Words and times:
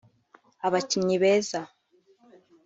abakinnyi 0.67 1.15
beza 1.23 1.59